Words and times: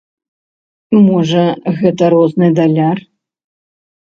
Можа, 1.07 1.43
гэта 1.81 2.03
розны 2.15 2.47
даляр. 2.61 2.97